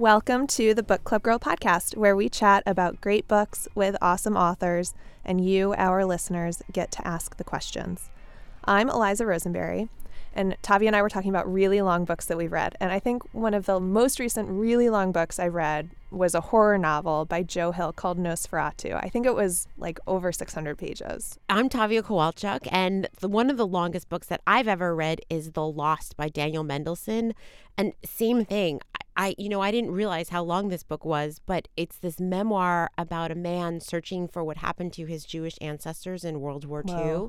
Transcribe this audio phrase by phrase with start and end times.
[0.00, 4.34] Welcome to the Book Club Girl podcast, where we chat about great books with awesome
[4.34, 4.94] authors,
[5.26, 8.08] and you, our listeners, get to ask the questions.
[8.64, 9.90] I'm Eliza Rosenberry,
[10.32, 12.76] and Tavia and I were talking about really long books that we've read.
[12.80, 16.40] And I think one of the most recent really long books I read was a
[16.40, 18.98] horror novel by Joe Hill called NOS4A2.
[19.04, 21.38] I think it was like over 600 pages.
[21.50, 25.50] I'm Tavia Kowalchuk, and the, one of the longest books that I've ever read is
[25.50, 27.34] The Lost by Daniel Mendelsohn.
[27.76, 28.80] And same thing.
[29.20, 32.88] I, you know, I didn't realize how long this book was, but it's this memoir
[32.96, 37.28] about a man searching for what happened to his Jewish ancestors in World War II.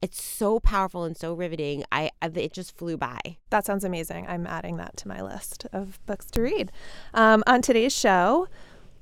[0.00, 1.82] It's so powerful and so riveting.
[1.90, 3.38] I, it just flew by.
[3.50, 4.24] That sounds amazing.
[4.28, 6.70] I'm adding that to my list of books to read.
[7.12, 8.46] Um, on today's show,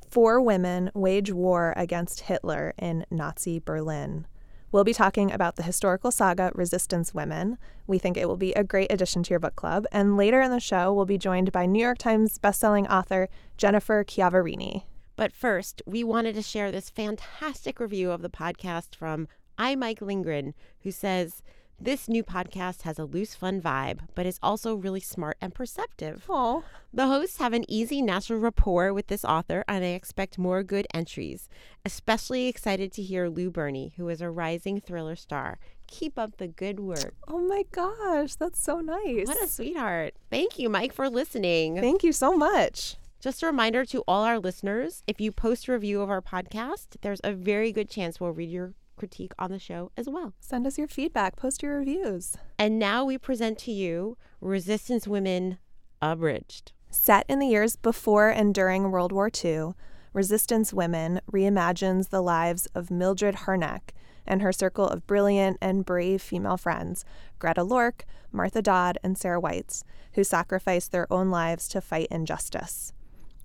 [0.09, 4.27] four women wage war against Hitler in Nazi Berlin.
[4.73, 7.59] We'll be talking about the historical saga Resistance Women.
[7.89, 9.85] We think it will be a great addition to your book club.
[9.91, 14.05] And later in the show, we'll be joined by New York Times bestselling author Jennifer
[14.05, 14.85] Chiaverini.
[15.17, 19.27] But first, we wanted to share this fantastic review of the podcast from
[19.59, 21.43] I Mike Lindgren, who says,
[21.83, 26.25] this new podcast has a loose, fun vibe, but is also really smart and perceptive.
[26.29, 26.63] Oh.
[26.93, 30.87] The hosts have an easy, natural rapport with this author, and I expect more good
[30.93, 31.49] entries.
[31.85, 35.59] Especially excited to hear Lou Berney, who is a rising thriller star.
[35.87, 37.15] Keep up the good work.
[37.27, 39.27] Oh my gosh, that's so nice.
[39.27, 40.15] What a sweetheart.
[40.31, 41.81] Thank you, Mike, for listening.
[41.81, 42.97] Thank you so much.
[43.21, 46.97] Just a reminder to all our listeners if you post a review of our podcast,
[47.01, 50.35] there's a very good chance we'll read your critique on the show as well.
[50.41, 52.37] Send us your feedback, post your reviews.
[52.59, 55.57] And now we present to you Resistance Women
[56.03, 56.73] Abridged.
[56.91, 59.71] Set in the years before and during World War II,
[60.13, 63.95] Resistance Women reimagines the lives of Mildred Harnack
[64.27, 67.07] and her circle of brilliant and brave female friends,
[67.39, 72.93] Greta Lorke, Martha Dodd, and Sarah Weitz, who sacrificed their own lives to fight injustice.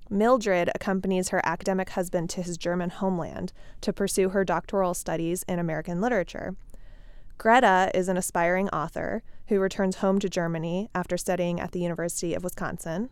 [0.10, 5.58] Mildred accompanies her academic husband to his German homeland to pursue her doctoral studies in
[5.58, 6.56] American literature.
[7.38, 12.34] Greta is an aspiring author who returns home to Germany after studying at the University
[12.34, 13.10] of Wisconsin.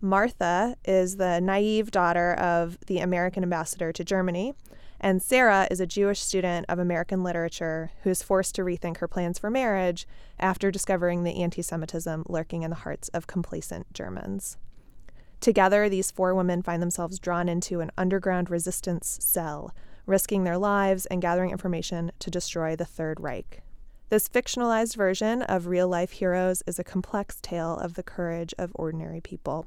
[0.00, 4.54] Martha is the naive daughter of the American ambassador to Germany,
[5.00, 9.08] and Sarah is a Jewish student of American literature who is forced to rethink her
[9.08, 10.06] plans for marriage
[10.38, 14.56] after discovering the anti Semitism lurking in the hearts of complacent Germans.
[15.40, 19.74] Together, these four women find themselves drawn into an underground resistance cell,
[20.04, 23.62] risking their lives and gathering information to destroy the Third Reich.
[24.10, 28.72] This fictionalized version of real life heroes is a complex tale of the courage of
[28.74, 29.66] ordinary people.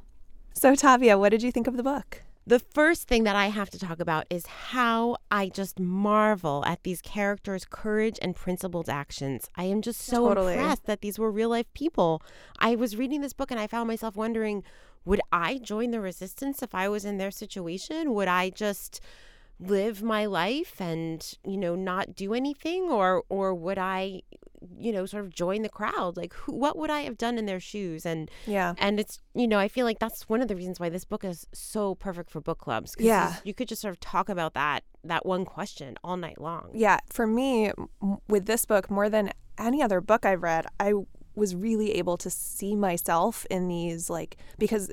[0.53, 2.21] So, Tavia, what did you think of the book?
[2.45, 6.83] The first thing that I have to talk about is how I just marvel at
[6.83, 9.49] these characters' courage and principled actions.
[9.55, 10.55] I am just so Totally.
[10.55, 12.21] impressed that these were real life people.
[12.59, 14.63] I was reading this book and I found myself wondering
[15.05, 18.13] would I join the resistance if I was in their situation?
[18.13, 18.99] Would I just
[19.59, 24.19] live my life and you know not do anything or or would i
[24.77, 27.45] you know sort of join the crowd like who, what would i have done in
[27.45, 28.73] their shoes and Yeah.
[28.79, 31.23] and it's you know i feel like that's one of the reasons why this book
[31.23, 33.35] is so perfect for book clubs 'cause Yeah.
[33.45, 36.97] you could just sort of talk about that that one question all night long Yeah,
[37.09, 37.71] for me,
[38.27, 40.93] with this book, more than any other book I've read, I
[41.35, 44.91] was really able to see myself in these, like, because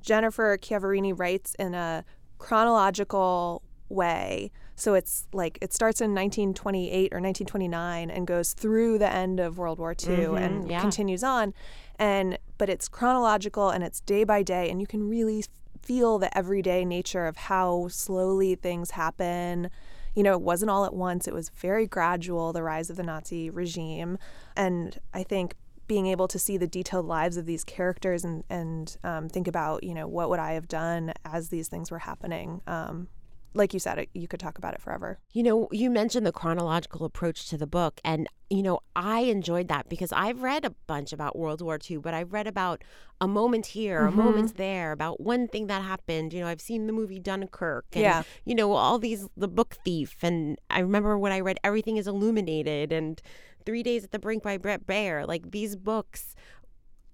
[0.00, 2.04] Jennifer Chiaverini writes in a
[2.38, 4.50] chronological way.
[4.74, 9.58] So it's like it starts in 1928 or 1929 and goes through the end of
[9.58, 10.80] World War II and Mhm, yeah.
[10.80, 11.54] continues on.
[11.98, 15.44] And but it's chronological and it's day by day and you can really
[15.82, 19.70] feel the everyday nature of how slowly things happen.
[20.14, 21.28] You know, it wasn't all at once.
[21.28, 24.18] It was very gradual, the rise of the Nazi regime.
[24.56, 25.54] And I think
[25.86, 29.84] being able to see the detailed lives of these characters and, and um, think about,
[29.84, 32.60] you know, what would I have done as these things were happening.
[32.66, 33.08] Um,
[33.54, 35.18] like you said, you could talk about it forever.
[35.32, 39.68] You know, you mentioned the chronological approach to the book, and you know, I enjoyed
[39.68, 42.84] that because I've read a bunch about World War II, but I've read about
[43.18, 46.34] a moment here, a moment there, about one thing that happened.
[46.34, 48.22] You know, I've seen the movie Dunkirk, and Yeah.
[48.44, 52.06] you know, all these, the book thief, and I remember when I read Everything is
[52.06, 53.22] Illuminated and
[53.66, 55.26] Three Days at the Brink by Bret Baier.
[55.26, 56.34] Like these books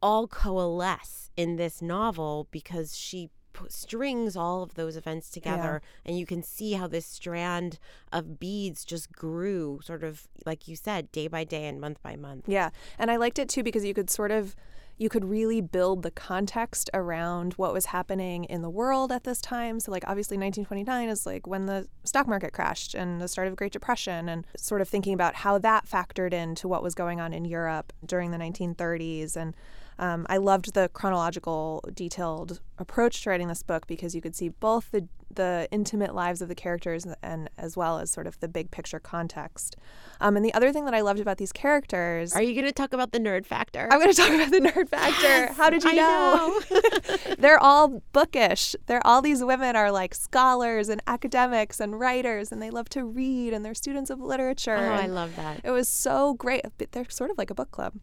[0.00, 3.30] all coalesce in this novel because she
[3.68, 7.78] strings all of those events together and you can see how this strand
[8.10, 12.16] of beads just grew sort of like you said day by day and month by
[12.16, 12.70] month Yeah.
[12.98, 14.56] And I liked it too because you could sort of
[14.98, 19.40] you could really build the context around what was happening in the world at this
[19.40, 19.80] time.
[19.80, 23.52] So like obviously 1929 is like when the stock market crashed and the start of
[23.52, 27.20] the Great Depression and sort of thinking about how that factored into what was going
[27.20, 29.54] on in Europe during the 1930s and
[29.98, 34.48] Um, I loved the chronological, detailed approach to writing this book because you could see
[34.48, 38.48] both the the intimate lives of the characters and as well as sort of the
[38.48, 39.76] big picture context.
[40.20, 42.34] Um, and the other thing that I loved about these characters.
[42.34, 43.88] Are you going to talk about the nerd factor?
[43.90, 45.22] I'm going to talk about the nerd factor.
[45.22, 46.60] Yes, How did you I know?
[46.70, 47.34] know.
[47.38, 48.76] They're all bookish.
[48.86, 53.04] They're all these women are like scholars and academics and writers, and they love to
[53.04, 54.76] read, and they're students of literature.
[54.76, 55.60] Oh, I love that.
[55.64, 56.64] It was so great.
[56.92, 57.94] They're sort of like a book club.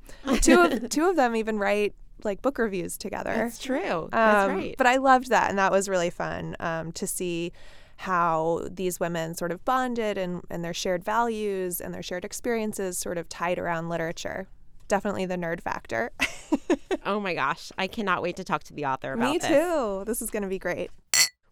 [0.42, 1.94] Two of two of them even write
[2.24, 3.34] like book reviews together.
[3.34, 4.10] That's true.
[4.12, 4.76] That's Um, right.
[4.78, 7.52] But I loved that, and that was really fun um, to see
[7.98, 12.98] how these women sort of bonded and, and their shared values and their shared experiences
[12.98, 14.48] sort of tied around literature.
[14.88, 16.12] Definitely the nerd factor.
[17.06, 19.50] oh my gosh, I cannot wait to talk to the author about Me this.
[19.50, 20.04] too.
[20.06, 20.92] This is going to be great.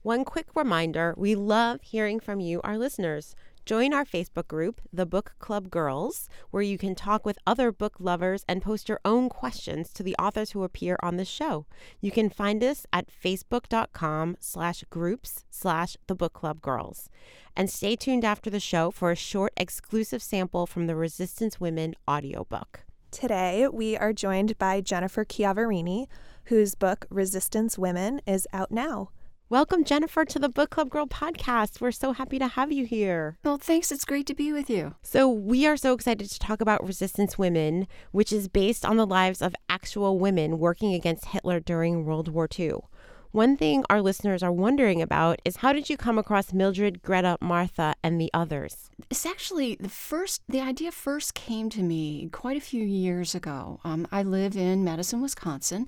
[0.04, 3.36] One quick reminder we love hearing from you, our listeners.
[3.68, 7.96] Join our Facebook group, The Book Club Girls, where you can talk with other book
[8.00, 11.66] lovers and post your own questions to the authors who appear on the show.
[12.00, 17.10] You can find us at facebook.com slash groups slash The Book Club Girls.
[17.58, 21.94] And stay tuned after the show for a short exclusive sample from the Resistance Women
[22.10, 22.86] audiobook.
[23.12, 26.08] Today, we are joined by Jennifer Chiaverini,
[26.46, 29.10] whose book Resistance Women is out now.
[29.50, 31.80] Welcome, Jennifer, to the Book Club Girl podcast.
[31.80, 33.38] We're so happy to have you here.
[33.46, 33.94] Well, thanks.
[33.94, 34.96] It's great to be with you.
[35.04, 39.08] So, we are so excited to talk about Resistance Women, which is based on the
[39.08, 42.74] lives of actual women working against Hitler during World War II.
[43.38, 47.38] One thing our listeners are wondering about is how did you come across Mildred, Greta,
[47.40, 48.90] Martha, and the others?
[49.12, 53.80] It's actually the first, the idea first came to me quite a few years ago.
[53.84, 55.86] Um, I live in Madison, Wisconsin,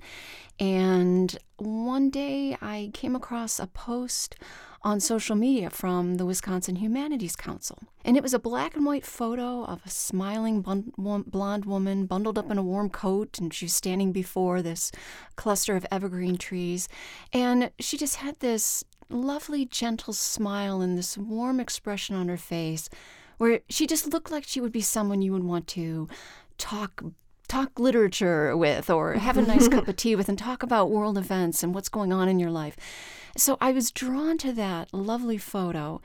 [0.60, 4.36] and one day I came across a post
[4.82, 7.78] on social media from the Wisconsin Humanities Council.
[8.04, 12.50] And it was a black and white photo of a smiling blonde woman bundled up
[12.50, 14.90] in a warm coat, and she was standing before this
[15.36, 16.88] cluster of evergreen trees.
[17.32, 22.88] And she just had this lovely, gentle smile and this warm expression on her face
[23.38, 26.08] where she just looked like she would be someone you would want to
[26.58, 27.02] talk
[27.50, 31.18] talk literature with or have a nice cup of tea with and talk about world
[31.18, 32.76] events and what's going on in your life.
[33.36, 36.00] So I was drawn to that lovely photo.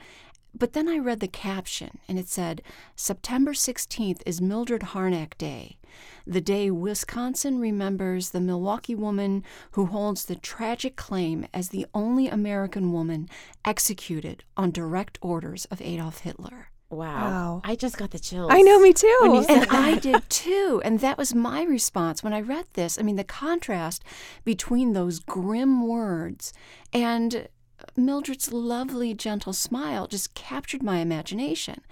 [0.58, 2.62] But then I read the caption and it said,
[2.96, 5.78] September 16th is Mildred Harnack Day,
[6.26, 12.26] the day Wisconsin remembers the Milwaukee woman who holds the tragic claim as the only
[12.26, 13.28] American woman
[13.64, 16.70] executed on direct orders of Adolf Hitler.
[16.88, 17.06] Wow.
[17.06, 17.60] Wow.
[17.64, 18.50] I just got the chills.
[18.52, 19.44] I know, me too.
[19.48, 20.80] And I did too.
[20.84, 22.98] And that was my response when I read this.
[22.98, 24.04] I mean, the contrast
[24.44, 26.52] between those grim words
[26.92, 27.48] and
[27.96, 31.82] Mildred's lovely, gentle smile just captured my imagination.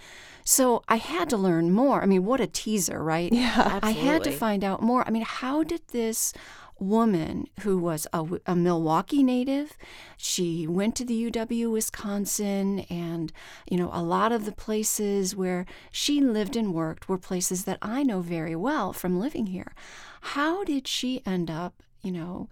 [0.45, 2.03] So I had to learn more.
[2.03, 3.33] I mean, what a teaser, right?
[3.33, 3.81] Yeah.
[3.83, 5.03] I had to find out more.
[5.07, 6.33] I mean, how did this
[6.79, 9.77] woman who was a, a Milwaukee native,
[10.17, 13.33] she went to the UW Wisconsin, and
[13.71, 17.79] you know, a lot of the places where she lived and worked were places that
[17.81, 19.75] I know very well from living here.
[20.21, 22.49] How did she end up, you know,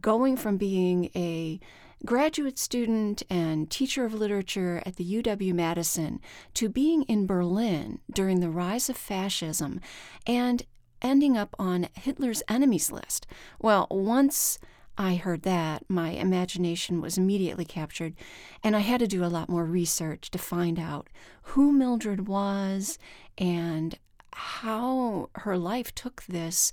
[0.00, 1.60] going from being a
[2.04, 6.20] graduate student and teacher of literature at the UW Madison
[6.54, 9.80] to being in Berlin during the rise of fascism
[10.26, 10.64] and
[11.02, 13.26] ending up on Hitler's enemies list.
[13.60, 14.58] Well, once
[14.98, 18.14] I heard that, my imagination was immediately captured,
[18.62, 21.08] and I had to do a lot more research to find out
[21.42, 22.98] who Mildred was
[23.38, 23.98] and
[24.32, 26.72] how her life took this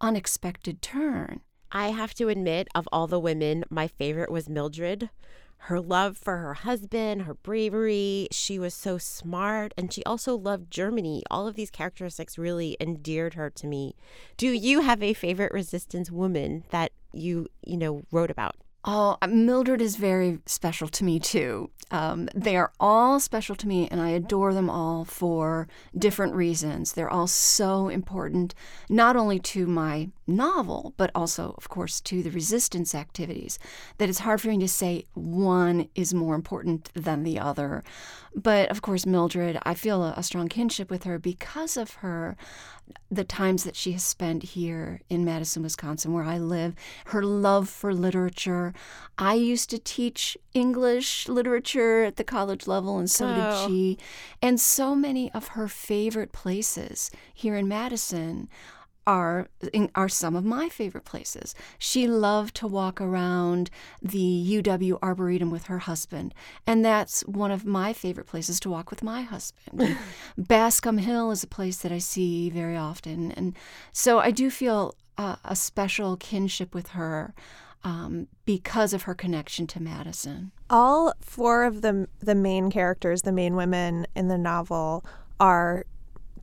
[0.00, 1.40] unexpected turn.
[1.70, 5.10] I have to admit, of all the women, my favorite was Mildred.
[5.62, 10.70] Her love for her husband, her bravery, she was so smart, and she also loved
[10.70, 11.22] Germany.
[11.30, 13.94] All of these characteristics really endeared her to me.
[14.36, 18.56] Do you have a favorite resistance woman that you, you know, wrote about?
[18.84, 21.70] Oh, Mildred is very special to me too.
[21.90, 26.92] Um, they are all special to me, and I adore them all for different reasons.
[26.92, 28.54] They're all so important,
[28.88, 33.58] not only to my novel, but also, of course, to the resistance activities,
[33.96, 37.82] that it's hard for me to say one is more important than the other.
[38.34, 42.36] But of course, Mildred, I feel a, a strong kinship with her because of her
[43.10, 46.74] the times that she has spent here in Madison, Wisconsin, where I live,
[47.06, 48.72] her love for literature.
[49.18, 53.34] I used to teach English literature at the college level, and so Oh.
[53.34, 53.98] did she.
[54.40, 58.48] And so many of her favorite places here in Madison
[59.08, 59.48] are
[59.94, 61.54] are some of my favorite places.
[61.78, 63.70] She loved to walk around
[64.02, 66.34] the UW Arboretum with her husband,
[66.66, 69.96] and that's one of my favorite places to walk with my husband.
[70.38, 73.56] Bascom Hill is a place that I see very often, and
[73.92, 77.34] so I do feel a, a special kinship with her
[77.84, 80.52] um, because of her connection to Madison.
[80.68, 85.02] All four of the the main characters, the main women in the novel,
[85.40, 85.86] are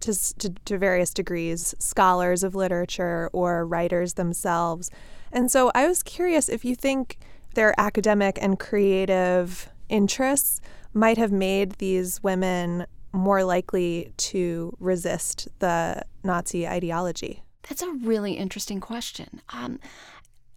[0.05, 4.89] to, to, to various degrees scholars of literature or writers themselves.
[5.31, 7.17] And so I was curious if you think
[7.55, 10.61] their academic and creative interests
[10.93, 17.43] might have made these women more likely to resist the Nazi ideology.
[17.67, 19.41] That's a really interesting question.
[19.49, 19.79] Um,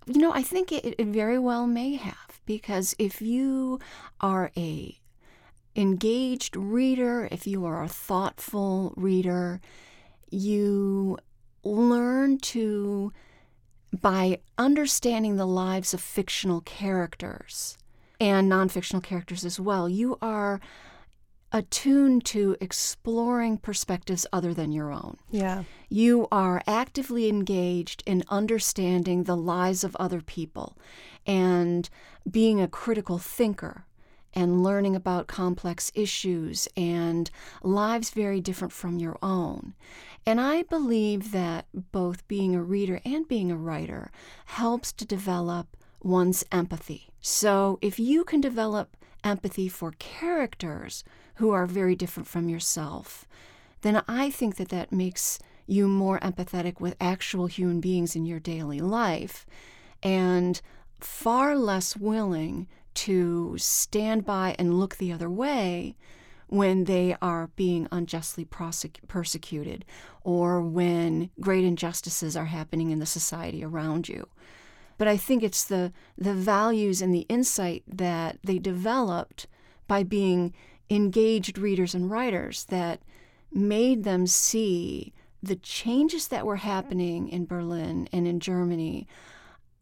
[0.07, 3.79] you know, I think it, it very well may have because if you
[4.21, 4.98] are a
[5.79, 9.61] engaged reader, if you are a thoughtful reader,
[10.29, 11.17] you
[11.63, 13.13] learn to
[14.01, 17.79] by understanding the lives of fictional characters
[18.21, 19.89] and non-fictional characters as well.
[19.89, 20.61] You are
[21.53, 25.17] attuned to exploring perspectives other than your own.
[25.31, 25.63] Yeah.
[25.89, 30.77] You are actively engaged in understanding the lives of other people
[31.25, 31.89] and
[32.31, 33.87] being a critical thinker
[34.35, 37.31] and learning about complex issues and
[37.63, 39.75] lives very different from your own.
[40.27, 44.11] And I believe that both being a reader and being a writer
[44.47, 47.09] helps to develop one's empathy.
[47.21, 51.05] So if you can develop empathy for characters
[51.37, 53.27] who are very different from yourself,
[53.83, 58.41] then I think that that makes you more empathetic with actual human beings in your
[58.41, 59.47] daily life
[60.03, 60.61] and
[61.01, 62.67] far less willing
[62.99, 65.97] to stand by and look the other way
[66.49, 69.85] when they are being unjustly prosec- persecuted
[70.25, 74.27] or when great injustices are happening in the society around you.
[74.97, 79.47] But I think it's the, the values and the insight that they developed
[79.87, 80.53] by being
[80.91, 83.01] engaged readers and writers that
[83.53, 89.07] made them see the changes that were happening in Berlin and in Germany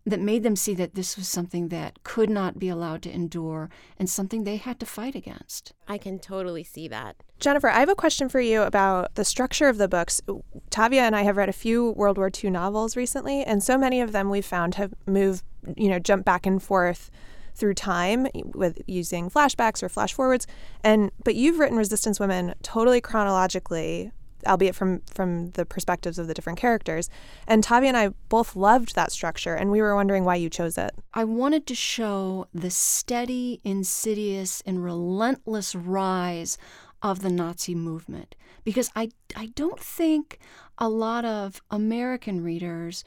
[0.06, 3.68] that made them see that this was something that could not be allowed to endure
[3.98, 5.72] and something they had to fight against.
[5.88, 7.16] I can totally see that.
[7.40, 10.22] Jennifer, I have a question for you about the structure of the books.
[10.70, 14.00] Tavia and I have read a few World War II novels recently, and so many
[14.00, 15.42] of them we've found have moved,
[15.76, 17.10] you know, jump back and forth
[17.56, 20.46] through time with using flashbacks or flash forwards.
[20.84, 24.12] And but you've written Resistance Women totally chronologically
[24.46, 27.08] albeit from from the perspectives of the different characters.
[27.46, 30.78] And Tavi and I both loved that structure, and we were wondering why you chose
[30.78, 30.92] it.
[31.14, 36.58] I wanted to show the steady, insidious, and relentless rise
[37.02, 38.34] of the Nazi movement
[38.64, 40.38] because I I don't think
[40.78, 43.04] a lot of American readers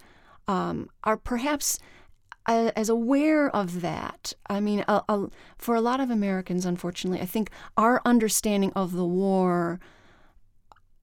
[0.47, 1.79] um, are perhaps
[2.47, 4.33] as aware of that.
[4.49, 4.83] I mean,
[5.57, 9.79] for a lot of Americans, unfortunately, I think our understanding of the war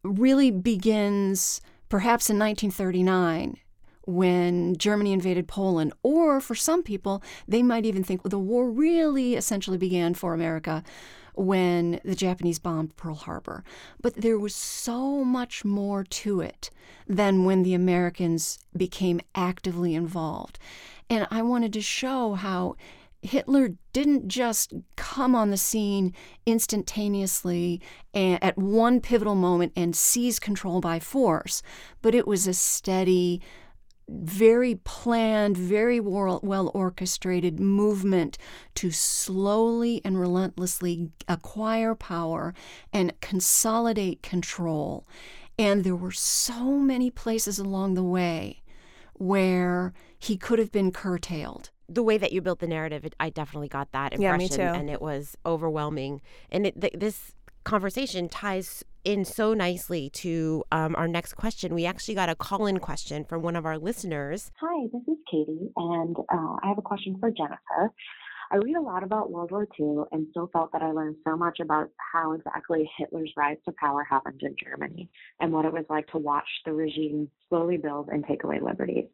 [0.07, 3.59] really begins perhaps in 1939
[4.07, 9.35] when Germany invaded Poland, or for some people, they might even think the war really
[9.35, 10.85] essentially began for America
[11.35, 13.65] when the Japanese bombed Pearl Harbor.
[14.01, 16.71] But there was so much more to it
[17.07, 20.59] than when the Americans became actively involved.
[21.11, 22.77] And I wanted to show how
[23.27, 26.15] Hitler didn't just come on the scene
[26.47, 27.81] instantaneously
[28.15, 31.63] at one pivotal moment and seize control by force,
[32.03, 33.41] but it was a steady,
[34.09, 38.39] very planned, very well orchestrated movement
[38.77, 42.55] to slowly and relentlessly acquire power
[42.93, 45.07] and consolidate control.
[45.59, 48.63] And there were so many places along the way
[49.15, 53.31] where he could have been curtailed the way that you built the narrative, it, I
[53.31, 54.81] definitely got that impression, yeah, me too.
[54.81, 56.21] and it was overwhelming.
[56.51, 57.33] And it, th- this
[57.65, 61.75] conversation ties in so nicely to um, our next question.
[61.75, 64.51] We actually got a call-in question from one of our listeners.
[64.61, 67.93] Hi, this is Katie, and uh, I have a question for Jennifer.
[68.51, 71.37] I read a lot about World War II and still felt that I learned so
[71.37, 75.85] much about how exactly Hitler's rise to power happened in Germany and what it was
[75.91, 79.07] like to watch the regime slowly build and take away liberties.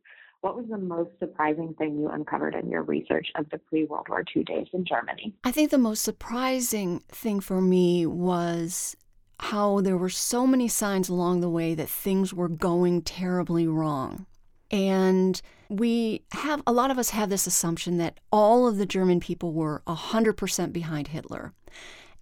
[0.42, 4.08] What was the most surprising thing you uncovered in your research of the pre World
[4.08, 5.32] War II days in Germany?
[5.44, 8.96] I think the most surprising thing for me was
[9.38, 14.26] how there were so many signs along the way that things were going terribly wrong.
[14.72, 19.20] And we have, a lot of us have this assumption that all of the German
[19.20, 21.52] people were 100% behind Hitler.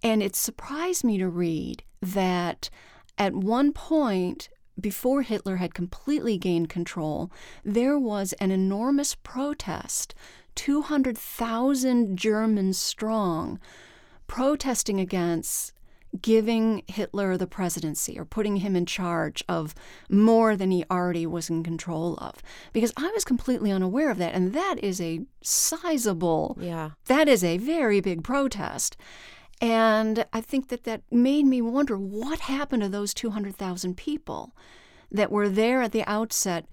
[0.03, 2.69] And it surprised me to read that
[3.17, 4.49] at one point,
[4.79, 7.31] before Hitler had completely gained control,
[7.63, 10.15] there was an enormous protest,
[10.55, 13.59] 200,000 Germans strong,
[14.27, 15.73] protesting against
[16.21, 19.73] giving Hitler the presidency or putting him in charge of
[20.09, 22.35] more than he already was in control of.
[22.73, 24.33] Because I was completely unaware of that.
[24.33, 26.91] And that is a sizable, Yeah.
[27.05, 28.97] that is a very big protest.
[29.61, 34.55] And I think that that made me wonder what happened to those 200,000 people
[35.11, 36.65] that were there at the outset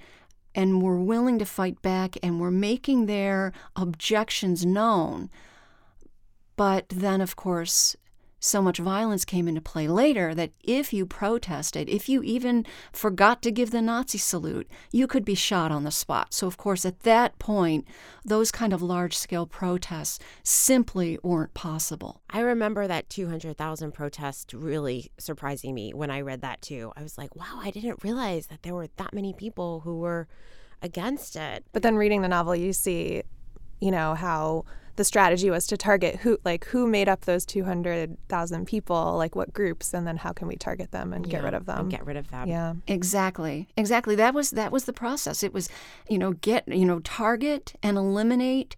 [0.54, 5.28] and were willing to fight back and were making their objections known.
[6.56, 7.94] But then, of course,
[8.40, 13.42] so much violence came into play later that if you protested, if you even forgot
[13.42, 16.32] to give the Nazi salute, you could be shot on the spot.
[16.32, 17.86] So, of course, at that point,
[18.24, 22.20] those kind of large scale protests simply weren't possible.
[22.30, 26.92] I remember that 200,000 protest really surprising me when I read that too.
[26.96, 30.28] I was like, wow, I didn't realize that there were that many people who were
[30.82, 31.64] against it.
[31.72, 33.22] But then reading the novel, you see,
[33.80, 34.64] you know, how
[34.96, 39.52] the strategy was to target who, like, who made up those 200,000 people, like what
[39.52, 41.78] groups, and then how can we target them and get rid of them?
[41.82, 42.48] And get rid of them.
[42.48, 42.74] yeah.
[42.88, 43.68] Exactly.
[43.76, 44.16] Exactly.
[44.16, 45.44] That was that was the process.
[45.44, 45.68] It was,
[46.08, 48.74] you know, get, you know, target and eliminate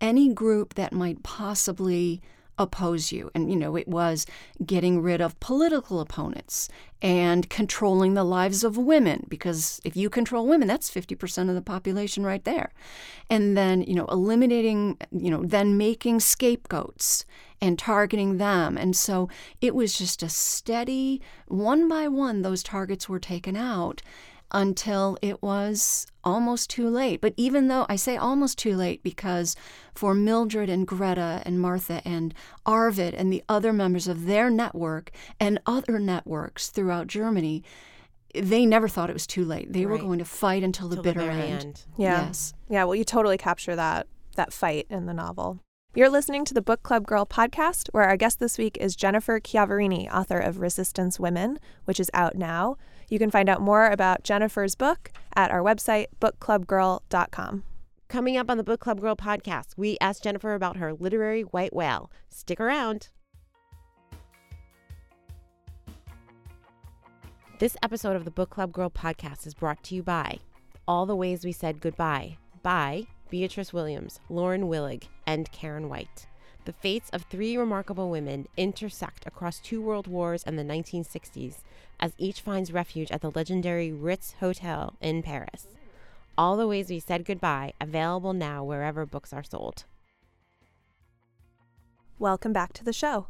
[0.00, 2.20] any group that might possibly
[2.62, 3.30] oppose you.
[3.34, 4.26] And you know, it was
[4.64, 6.68] getting rid of political opponents
[7.02, 11.60] and controlling the lives of women because if you control women, that's 50% of the
[11.60, 12.72] population right there.
[13.28, 17.24] And then, you know, eliminating, you know, then making scapegoats
[17.60, 18.76] and targeting them.
[18.78, 19.28] And so
[19.60, 24.02] it was just a steady, one by one, those targets were taken out
[24.52, 27.20] until it was almost too late.
[27.20, 29.56] But even though I say almost too late because
[29.94, 35.10] for Mildred and Greta and Martha and Arvid and the other members of their network
[35.40, 37.64] and other networks throughout Germany,
[38.34, 39.72] they never thought it was too late.
[39.72, 41.62] They were going to fight until the Till bitter very end.
[41.62, 41.84] end.
[41.96, 42.26] Yeah.
[42.26, 42.54] Yes.
[42.68, 44.06] Yeah, well, you totally capture that
[44.36, 45.60] that fight in the novel.
[45.94, 49.38] You're listening to the Book Club Girl podcast, where our guest this week is Jennifer
[49.38, 52.78] Chiaverini, author of Resistance Women, which is out now.
[53.12, 57.62] You can find out more about Jennifer's book at our website, bookclubgirl.com.
[58.08, 61.76] Coming up on the Book Club Girl podcast, we asked Jennifer about her literary white
[61.76, 62.10] whale.
[62.30, 63.08] Stick around.
[67.58, 70.38] This episode of the Book Club Girl podcast is brought to you by
[70.88, 76.28] All the Ways We Said Goodbye by Beatriz Williams, Lauren Willig, and Karen White.
[76.64, 81.56] The fates of three remarkable women intersect across two world wars and the 1960s
[82.02, 85.68] as each finds refuge at the legendary Ritz Hotel in Paris.
[86.36, 89.84] All the Ways We Said Goodbye, available now wherever books are sold.
[92.18, 93.28] Welcome back to the show.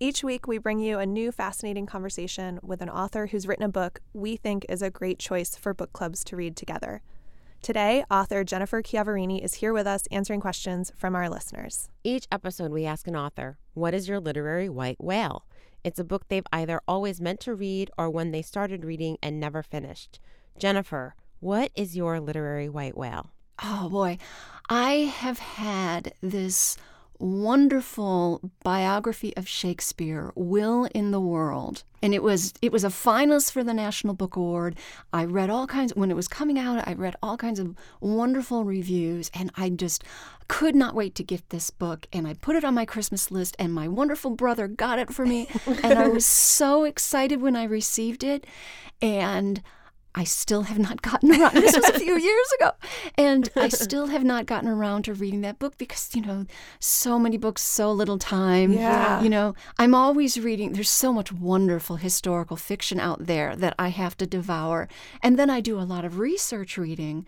[0.00, 3.68] Each week, we bring you a new fascinating conversation with an author who's written a
[3.68, 7.00] book we think is a great choice for book clubs to read together.
[7.62, 11.88] Today, author Jennifer Chiaverini is here with us answering questions from our listeners.
[12.02, 15.46] Each episode, we ask an author, What is your literary white whale?
[15.84, 19.38] It's a book they've either always meant to read or one they started reading and
[19.38, 20.18] never finished.
[20.58, 23.30] Jennifer, what is your literary white whale?
[23.62, 24.18] Oh boy,
[24.68, 26.78] I have had this
[27.18, 31.84] wonderful biography of Shakespeare, Will in the World.
[32.04, 34.76] And it was it was a finalist for the National Book Award.
[35.10, 38.62] I read all kinds when it was coming out, I read all kinds of wonderful
[38.62, 40.04] reviews and I just
[40.46, 43.56] could not wait to get this book and I put it on my Christmas list
[43.58, 45.48] and my wonderful brother got it for me
[45.82, 46.26] and I was
[46.60, 48.46] so excited when I received it
[49.00, 49.62] and
[50.14, 51.54] I still have not gotten around.
[51.64, 52.72] This was a few years ago,
[53.16, 56.46] and I still have not gotten around to reading that book because you know,
[56.78, 58.72] so many books, so little time.
[58.72, 59.22] Yeah.
[59.22, 60.72] You know, I'm always reading.
[60.72, 64.88] There's so much wonderful historical fiction out there that I have to devour,
[65.22, 67.26] and then I do a lot of research reading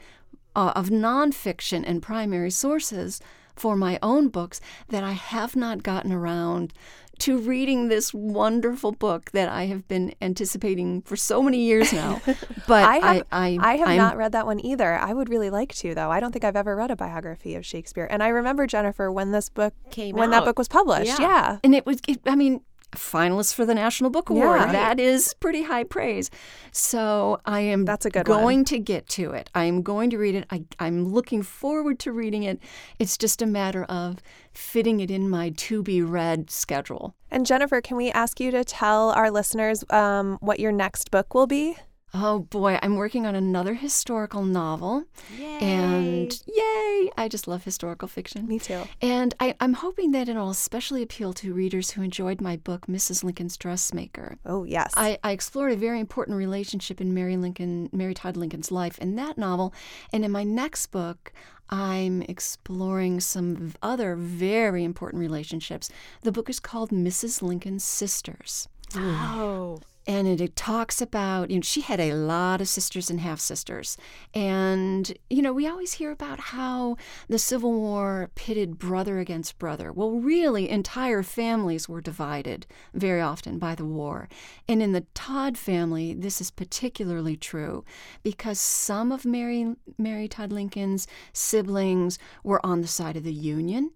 [0.54, 3.20] uh, of nonfiction and primary sources
[3.56, 6.72] for my own books that I have not gotten around
[7.18, 12.20] to reading this wonderful book that I have been anticipating for so many years now.
[12.66, 14.94] But I have, I, I, have I'm- not read that one either.
[14.94, 16.10] I would really like to, though.
[16.10, 18.08] I don't think I've ever read a biography of Shakespeare.
[18.10, 21.06] And I remember Jennifer when this book Came when that book was published.
[21.06, 21.20] Yeah.
[21.20, 21.58] Yeah.
[21.62, 22.60] And it was, it, I mean,
[22.92, 24.60] finalist for the National Book Award.
[24.60, 24.72] Yeah.
[24.72, 26.30] That is pretty high praise.
[26.72, 28.38] So I am That's a good one.
[28.40, 29.50] going to get to it.
[29.54, 30.46] I am going to read it.
[30.50, 32.58] I, I'm looking forward to reading it.
[32.98, 34.22] It's just a matter of
[34.52, 37.14] fitting it in my to be read schedule.
[37.30, 41.34] And Jennifer, can we ask you to tell our listeners um, what your next book
[41.34, 41.76] will be?
[42.14, 45.04] Oh boy, I'm working on another historical novel.
[45.36, 45.58] Yay.
[45.60, 47.10] And yay!
[47.16, 48.46] I just love historical fiction.
[48.46, 48.84] Me too.
[49.02, 53.22] And I, am hoping that it'll especially appeal to readers who enjoyed my book, Mrs.
[53.22, 54.38] Lincoln's Dressmaker.
[54.46, 54.94] Oh, yes.
[54.96, 59.16] I, I explored a very important relationship in Mary Lincoln, Mary Todd Lincoln's life in
[59.16, 59.74] that novel.
[60.12, 61.32] And in my next book,
[61.68, 65.90] I'm exploring some other very important relationships.
[66.22, 67.42] The book is called Mrs.
[67.42, 68.68] Lincoln's Sisters.
[68.94, 73.40] Oh and it, talks about you know she had a lot of sisters and half
[73.40, 73.96] sisters
[74.32, 76.96] and you know we always hear about how
[77.28, 79.92] the civil war pitted brother against brother.
[79.92, 84.28] Well really entire families were divided very often by the war.
[84.68, 87.84] And in the todd family this is particularly true
[88.22, 93.90] because some of mary mary todd lincoln's siblings were on the side of the union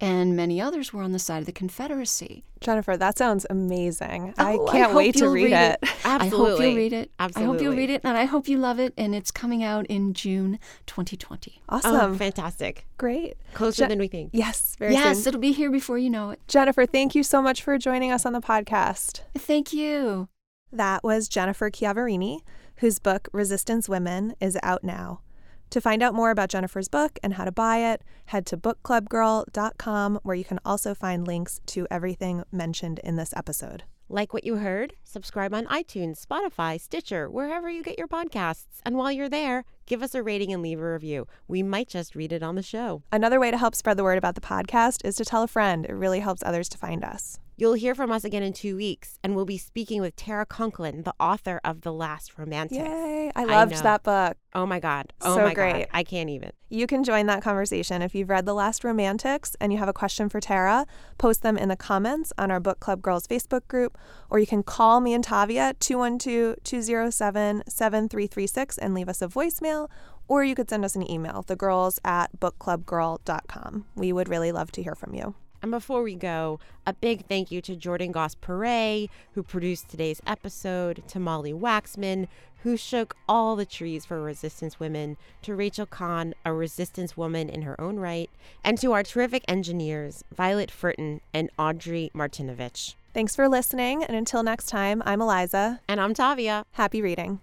[0.00, 2.44] and many others were on the side of the Confederacy.
[2.60, 4.34] Jennifer, that sounds amazing.
[4.38, 5.78] Oh, I can't I wait to read, read it.
[5.82, 5.90] it.
[6.04, 6.06] Absolutely.
[6.06, 7.10] I hope you'll read it.
[7.18, 7.42] Absolutely.
[7.42, 8.94] I hope you'll read it, and I hope you love it.
[8.96, 11.62] And it's coming out in June 2020.
[11.68, 11.94] Awesome.
[11.94, 12.86] Oh, fantastic.
[12.98, 13.36] Great.
[13.54, 14.30] Closer Je- than we think.
[14.32, 15.28] Yes, very yes, soon.
[15.28, 16.40] it'll be here before you know it.
[16.48, 19.20] Jennifer, thank you so much for joining us on the podcast.
[19.36, 20.28] Thank you.
[20.72, 22.40] That was Jennifer Chiaverini,
[22.78, 25.20] whose book Resistance Women is out now.
[25.70, 30.20] To find out more about Jennifer's book and how to buy it, head to bookclubgirl.com,
[30.22, 33.82] where you can also find links to everything mentioned in this episode.
[34.08, 34.94] Like what you heard?
[35.02, 38.80] Subscribe on iTunes, Spotify, Stitcher, wherever you get your podcasts.
[38.84, 41.26] And while you're there, give us a rating and leave a review.
[41.48, 43.02] We might just read it on the show.
[43.10, 45.84] Another way to help spread the word about the podcast is to tell a friend.
[45.84, 47.40] It really helps others to find us.
[47.58, 51.04] You'll hear from us again in two weeks, and we'll be speaking with Tara Conklin,
[51.04, 52.76] the author of The Last Romantic.
[52.78, 53.32] Yay!
[53.34, 53.80] I loved know.
[53.80, 54.36] that book.
[54.54, 55.14] Oh my God.
[55.22, 55.72] Oh So my great.
[55.72, 55.86] God.
[55.90, 56.52] I can't even.
[56.68, 59.94] You can join that conversation if you've read The Last Romantics and you have a
[59.94, 60.84] question for Tara.
[61.16, 63.96] Post them in the comments on our Book Club Girls Facebook group,
[64.28, 69.88] or you can call me and Tavia 212 207 7336 and leave us a voicemail,
[70.28, 73.86] or you could send us an email, thegirls at bookclubgirl.com.
[73.94, 75.34] We would really love to hear from you.
[75.62, 80.20] And before we go, a big thank you to Jordan Goss Perret, who produced today's
[80.26, 82.28] episode, to Molly Waxman,
[82.62, 87.62] who shook all the trees for resistance women, to Rachel Kahn, a resistance woman in
[87.62, 88.30] her own right,
[88.64, 92.94] and to our terrific engineers, Violet Furton and Audrey Martinovich.
[93.14, 95.80] Thanks for listening, and until next time, I'm Eliza.
[95.88, 96.64] And I'm Tavia.
[96.72, 97.40] Happy reading.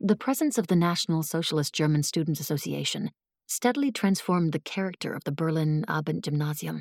[0.00, 3.10] The presence of the National Socialist German Students Association
[3.52, 6.80] steadily transformed the character of the Berlin Abendgymnasium.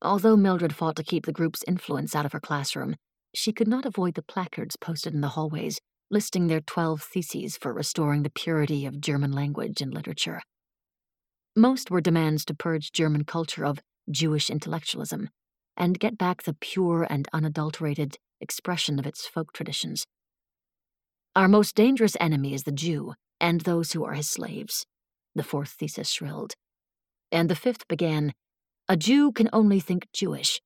[0.00, 2.94] Although Mildred fought to keep the group's influence out of her classroom,
[3.34, 7.72] she could not avoid the placards posted in the hallways listing their 12 theses for
[7.72, 10.40] restoring the purity of German language and literature.
[11.56, 15.30] Most were demands to purge German culture of Jewish intellectualism
[15.76, 20.06] and get back the pure and unadulterated expression of its folk traditions.
[21.34, 24.86] Our most dangerous enemy is the Jew and those who are his slaves,
[25.36, 26.54] the fourth thesis shrilled.
[27.30, 28.32] And the fifth began
[28.88, 30.60] A Jew can only think Jewish.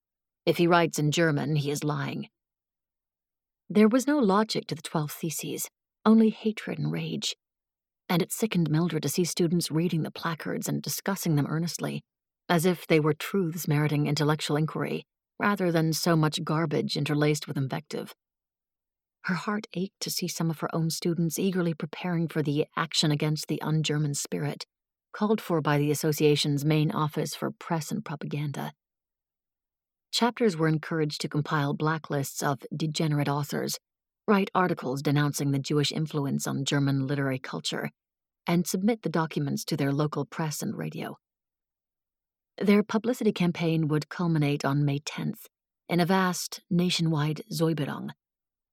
[0.47, 2.29] If he writes in German, he is lying.
[3.69, 5.69] There was no logic to the twelve theses,
[6.05, 7.37] only hatred and rage.
[8.09, 12.03] And it sickened Mildred to see students reading the placards and discussing them earnestly,
[12.49, 15.05] as if they were truths meriting intellectual inquiry,
[15.39, 18.13] rather than so much garbage interlaced with invective.
[19.25, 23.11] Her heart ached to see some of her own students eagerly preparing for the action
[23.11, 24.67] against the un German spirit,
[25.13, 28.73] called for by the association's main office for press and propaganda.
[30.13, 33.79] Chapters were encouraged to compile blacklists of degenerate authors,
[34.27, 37.91] write articles denouncing the Jewish influence on German literary culture,
[38.47, 41.17] and submit the documents to their local press and radio.
[42.59, 45.47] Their publicity campaign would culminate on May 10th
[45.89, 48.11] in a vast nationwide Säuberung,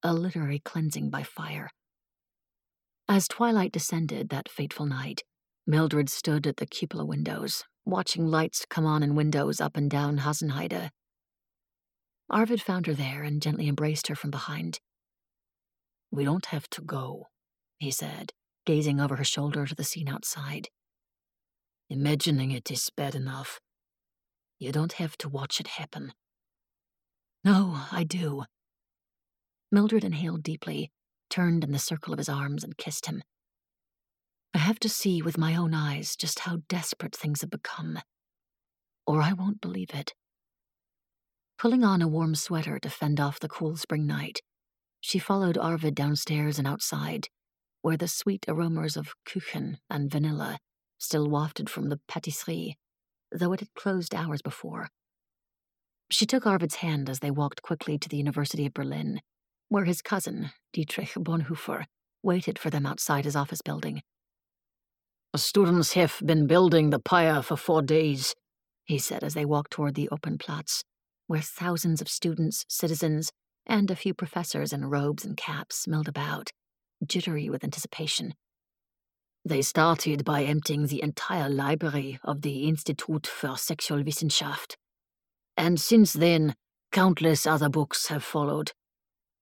[0.03, 1.69] a literary cleansing by fire.
[3.10, 5.23] As twilight descended that fateful night,
[5.65, 10.19] Mildred stood at the cupola windows, watching lights come on in windows up and down
[10.19, 10.89] Hasenheide.
[12.29, 14.79] Arvid found her there and gently embraced her from behind.
[16.12, 17.27] We don't have to go,
[17.79, 18.33] he said,
[18.65, 20.69] gazing over her shoulder to the scene outside.
[21.89, 23.60] Imagining it is bad enough.
[24.60, 26.13] You don't have to watch it happen.
[27.43, 28.43] No, I do.
[29.71, 30.91] Mildred inhaled deeply,
[31.30, 33.21] turned in the circle of his arms, and kissed him.
[34.53, 37.99] I have to see with my own eyes just how desperate things have become,
[39.06, 40.13] or I won't believe it.
[41.58, 44.41] Pulling on a warm sweater to fend off the cool spring night,
[45.01, 47.30] she followed Arvid downstairs and outside,
[47.82, 50.60] where the sweet aromas of Kuchen and vanilla
[50.97, 52.77] still wafted from the patisserie,
[53.32, 54.89] though it had closed hours before.
[56.10, 59.21] She took Arvid's hand as they walked quickly to the University of Berlin,
[59.69, 61.86] where his cousin, Dietrich Bonhoeffer,
[62.23, 64.01] waited for them outside his office building.
[65.34, 68.34] The Students have been building the pyre for four days,
[68.86, 70.84] he said as they walked toward the open Platz,
[71.27, 73.32] where thousands of students, citizens,
[73.65, 76.51] and a few professors in robes and caps milled about,
[77.06, 78.34] jittery with anticipation.
[79.43, 84.75] They started by emptying the entire library of the Institut für Sexualwissenschaft.
[85.56, 86.56] And since then,
[86.91, 88.71] countless other books have followed.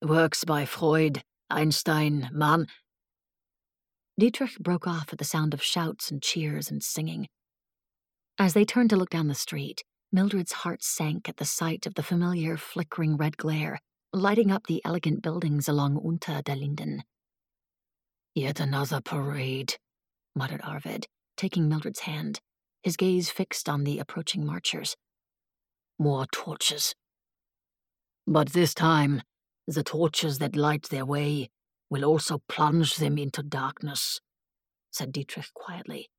[0.02, 2.68] Works by Freud, Einstein, Mann.
[4.20, 7.28] Dietrich broke off at the sound of shouts and cheers and singing.
[8.38, 11.96] As they turned to look down the street, Mildred's heart sank at the sight of
[11.96, 13.80] the familiar flickering red glare
[14.16, 17.04] lighting up the elegant buildings along Unter der Linden.
[18.34, 19.76] Yet another parade,
[20.34, 21.06] muttered Arvid,
[21.36, 22.40] taking Mildred's hand,
[22.82, 24.96] his gaze fixed on the approaching marchers.
[26.00, 26.96] More torches.
[28.26, 29.22] But this time,
[29.68, 31.50] the torches that light their way
[31.90, 34.20] will also plunge them into darkness,
[34.92, 36.10] said Dietrich quietly.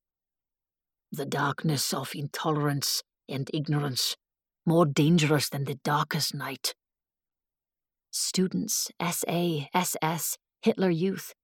[1.12, 4.16] The darkness of intolerance and ignorance,
[4.64, 6.74] more dangerous than the darkest night.
[8.10, 11.34] Students, SA, SS, Hitler Youth.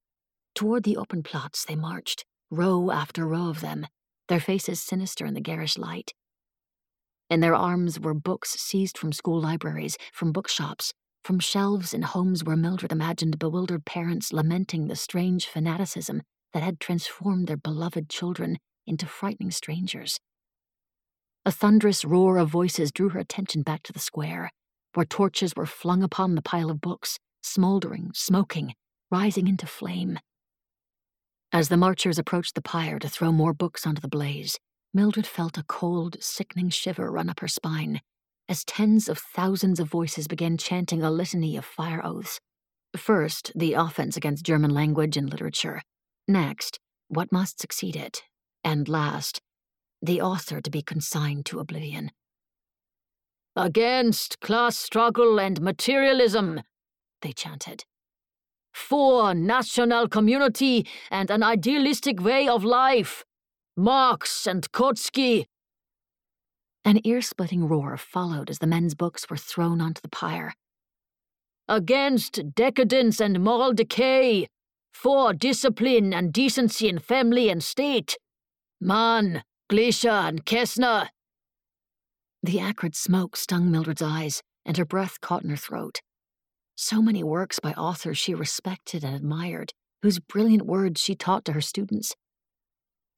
[0.55, 3.87] Toward the open Platz they marched, row after row of them,
[4.29, 6.13] their faces sinister in the garish light.
[7.31, 12.43] In their arms were books seized from school libraries, from bookshops, from shelves in homes
[12.43, 18.59] where Mildred imagined bewildered parents lamenting the strange fanaticism that had transformed their beloved children
[18.87, 20.19] into frightening strangers.
[21.45, 24.51] A thunderous roar of voices drew her attention back to the square
[24.95, 28.75] where torches were flung upon the pile of books, smoldering, smoking,
[29.11, 30.19] rising into flame.
[31.51, 34.59] As the marchers approached the pyre to throw more books onto the blaze,
[34.93, 38.01] Mildred felt a cold, sickening shiver run up her spine
[38.53, 42.39] as tens of thousands of voices began chanting a litany of fire oaths.
[42.95, 45.81] First, the offense against German language and literature.
[46.29, 48.25] Next, what must succeed it.
[48.63, 49.41] And last,
[50.03, 52.11] the author to be consigned to oblivion.
[53.57, 56.61] Against class struggle and materialism,
[57.23, 57.87] they chanted.
[58.75, 63.25] For national community and an idealistic way of life.
[63.79, 65.47] Marx and Kautsky.
[66.85, 70.55] An ear splitting roar followed as the men's books were thrown onto the pyre.
[71.69, 74.49] Against decadence and moral decay.
[74.93, 78.19] For discipline and decency in family and state.
[78.81, 81.09] Mann, Glaeser, and Kästner.
[82.43, 86.01] The acrid smoke stung Mildred's eyes, and her breath caught in her throat.
[86.77, 91.53] So many works by authors she respected and admired, whose brilliant words she taught to
[91.53, 92.17] her students.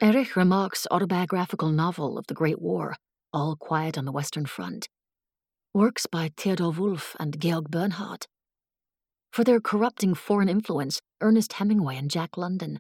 [0.01, 2.97] Erich Remarque's autobiographical novel of the Great War,
[3.35, 4.89] All Quiet on the Western Front.
[5.75, 8.29] Works by Theodor Wolff and Georg Bernhard.
[9.33, 12.79] For their corrupting foreign influence, Ernest Hemingway and Jack London.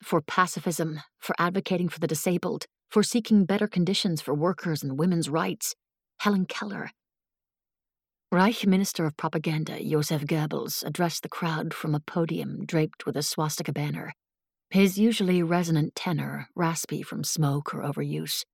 [0.00, 5.28] For pacifism, for advocating for the disabled, for seeking better conditions for workers and women's
[5.28, 5.74] rights,
[6.20, 6.92] Helen Keller.
[8.30, 13.22] Reich Minister of Propaganda Joseph Goebbels addressed the crowd from a podium draped with a
[13.24, 14.12] swastika banner,
[14.70, 18.44] his usually resonant tenor raspy from smoke or overuse.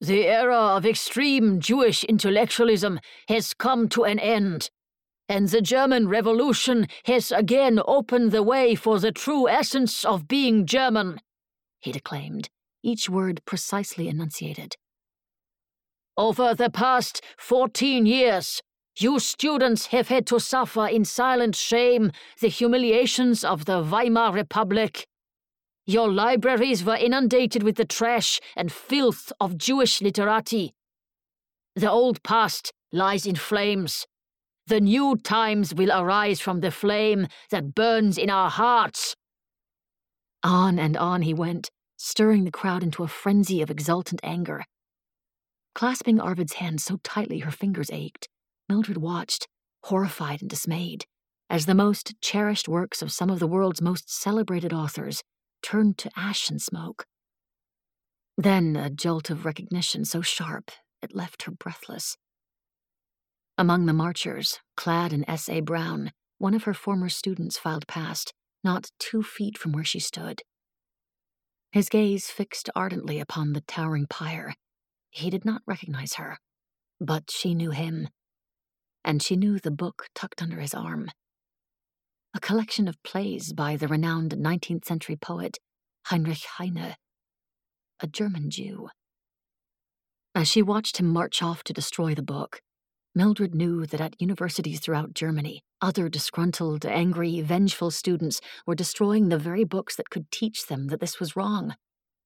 [0.00, 4.70] The era of extreme Jewish intellectualism has come to an end,
[5.28, 10.66] and the German Revolution has again opened the way for the true essence of being
[10.66, 11.20] German,
[11.80, 12.48] he declaimed
[12.82, 14.76] each word precisely enunciated.
[16.16, 18.62] Over the past 14 years,
[18.98, 25.06] you students have had to suffer in silent shame the humiliations of the Weimar Republic.
[25.88, 30.74] Your libraries were inundated with the trash and filth of Jewish literati.
[31.74, 34.06] The old past lies in flames.
[34.66, 39.16] The new times will arise from the flame that burns in our hearts.
[40.42, 44.64] On and on he went, stirring the crowd into a frenzy of exultant anger.
[45.74, 48.28] Clasping Arvid's hand so tightly her fingers ached,
[48.68, 49.48] Mildred watched,
[49.84, 51.06] horrified and dismayed,
[51.48, 55.22] as the most cherished works of some of the world's most celebrated authors
[55.62, 57.06] turned to ash and smoke.
[58.36, 60.70] Then a jolt of recognition so sharp
[61.02, 62.16] it left her breathless.
[63.56, 65.60] Among the marchers, clad in S.A.
[65.60, 70.42] Brown, one of her former students filed past, not two feet from where she stood
[71.72, 74.54] his gaze fixed ardently upon the towering pyre.
[75.10, 76.38] He did not recognize her,
[77.00, 78.08] but she knew him,
[79.04, 81.10] and she knew the book tucked under his arm.
[82.38, 85.58] A collection of plays by the renowned 19th century poet
[86.04, 86.94] Heinrich Heine,
[87.98, 88.90] a German Jew.
[90.36, 92.60] As she watched him march off to destroy the book,
[93.12, 99.36] Mildred knew that at universities throughout Germany, other disgruntled, angry, vengeful students were destroying the
[99.36, 101.74] very books that could teach them that this was wrong,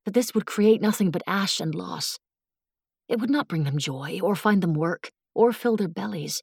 [0.04, 2.18] that this would create nothing but ash and loss.
[3.08, 6.42] It would not bring them joy, or find them work, or fill their bellies.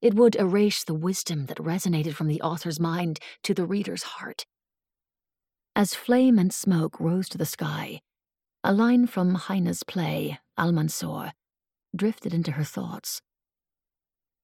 [0.00, 4.46] It would erase the wisdom that resonated from the author's mind to the reader's heart.
[5.74, 8.00] As flame and smoke rose to the sky,
[8.62, 11.32] a line from Heine's play, Almansor,
[11.94, 13.22] drifted into her thoughts.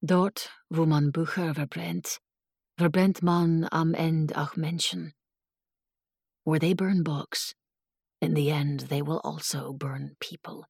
[0.04, 2.18] Dort, wo man Bücher verbrennt,
[2.78, 5.12] verbrennt man am Ende auch Menschen.
[6.44, 7.54] Where they burn books,
[8.20, 10.66] in the end they will also burn people.